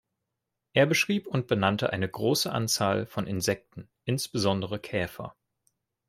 [0.73, 5.35] Er beschrieb und benannte eine große Anzahl von Insekten, insbesondere Käfer.